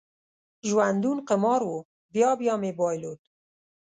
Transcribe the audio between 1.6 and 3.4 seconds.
و، بیا بیا مې بایلود